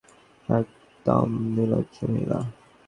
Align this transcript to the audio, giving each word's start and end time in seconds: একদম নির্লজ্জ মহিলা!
একদম 0.49 1.27
নির্লজ্জ 1.55 1.95
মহিলা! 2.03 2.39